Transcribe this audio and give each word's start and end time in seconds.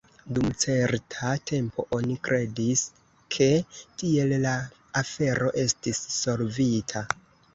Dum 0.35 0.45
certa 0.61 1.27
tempo 1.49 1.83
oni 1.97 2.15
kredis, 2.27 2.81
ke 3.35 3.49
tiel 4.01 4.33
la 4.47 4.55
afero 5.03 5.51
estis 5.65 6.03
solvita. 6.17 7.07